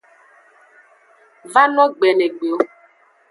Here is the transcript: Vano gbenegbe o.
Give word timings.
Vano 1.53 1.83
gbenegbe 1.95 2.47
o. 2.55 2.57